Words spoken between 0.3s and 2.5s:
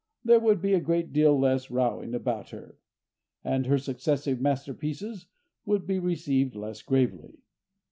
would be a great deal less rowing about